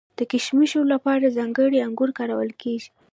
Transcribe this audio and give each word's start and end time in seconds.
د 0.19 0.19
کشمشو 0.31 0.81
لپاره 0.93 1.33
ځانګړي 1.37 1.77
انګور 1.87 2.11
کارول 2.17 2.51
کیږي. 2.61 2.89